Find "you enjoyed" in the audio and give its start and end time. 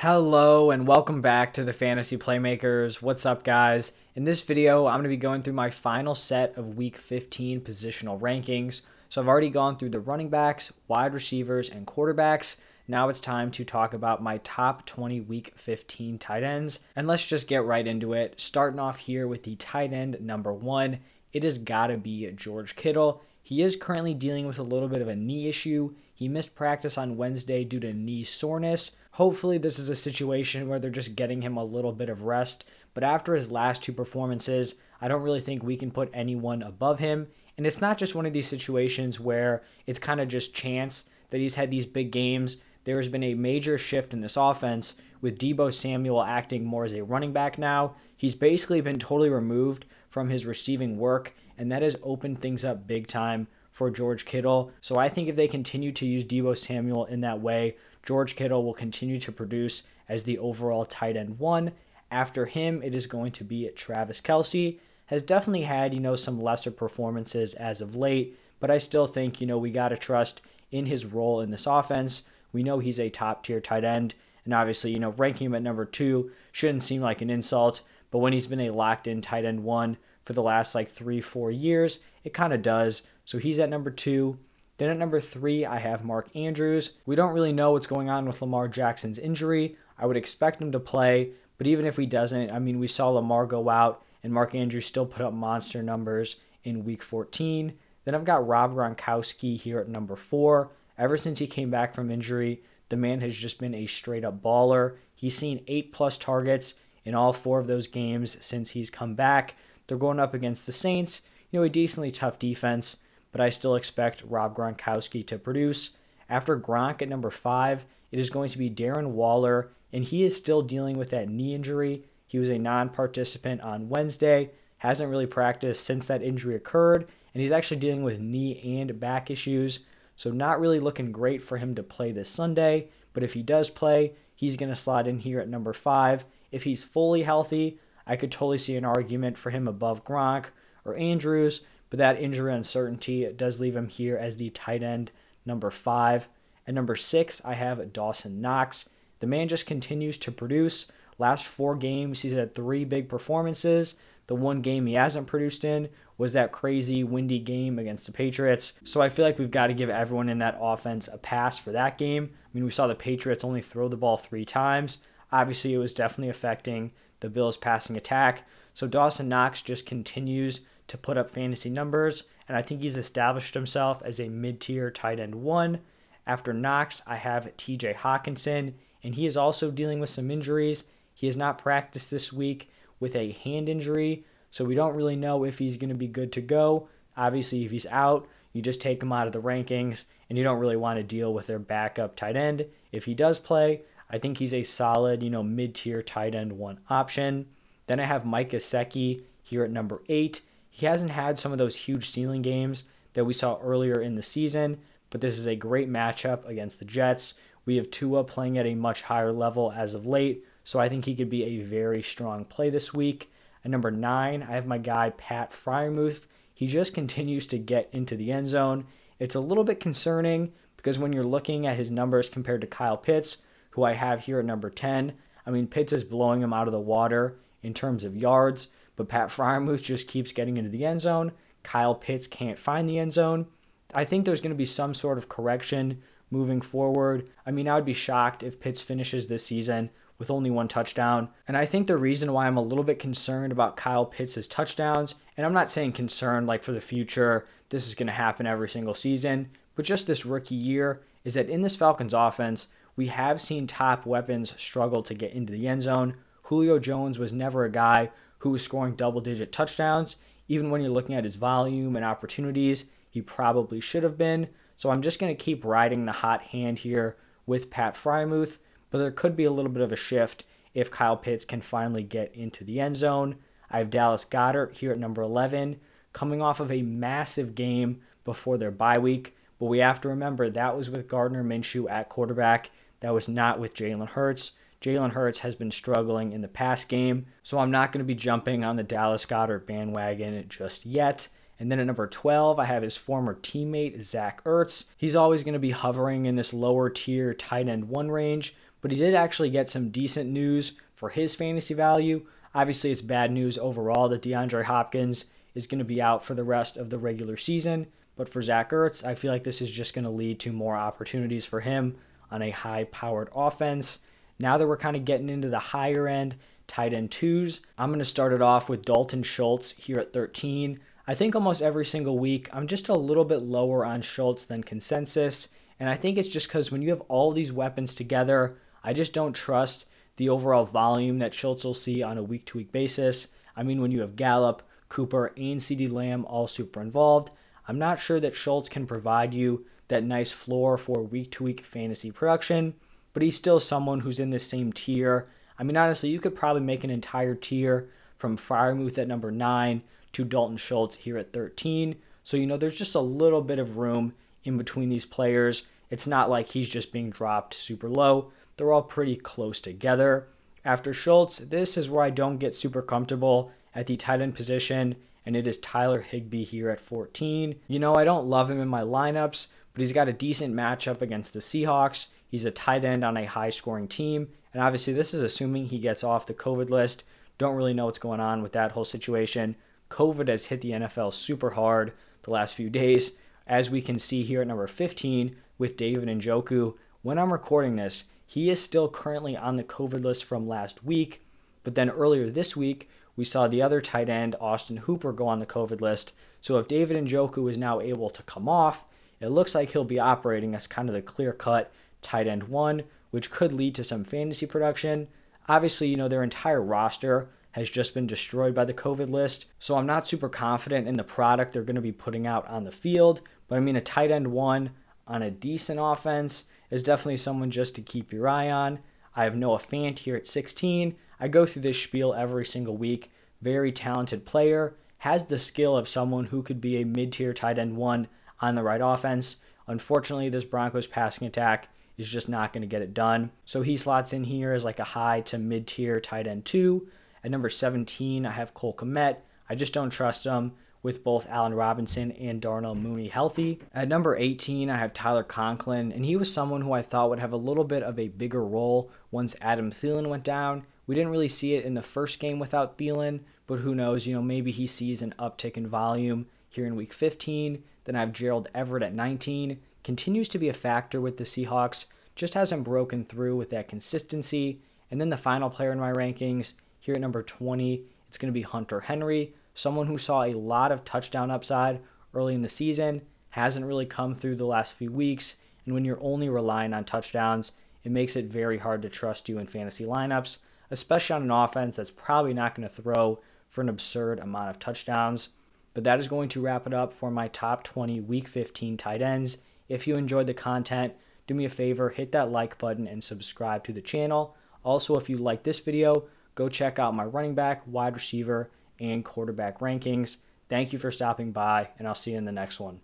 489.86-490.26